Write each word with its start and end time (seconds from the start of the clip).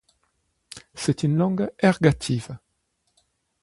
C'est 0.95 1.21
une 1.21 1.35
langue 1.37 1.71
ergative. 1.77 2.57